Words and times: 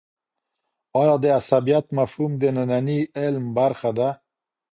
آیا 1.01 1.15
د 1.23 1.25
عصبيت 1.39 1.85
مفهوم 1.97 2.31
د 2.41 2.43
ننني 2.57 2.99
علم 3.21 3.45
برخه 3.57 3.89
ده؟ 3.97 4.09